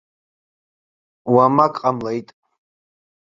Уамак 1.33 1.73
ҟамлеит. 1.81 2.27